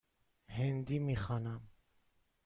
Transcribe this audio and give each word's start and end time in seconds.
هندی 0.47 0.99
می 0.99 1.15
خوانم. 1.15 1.61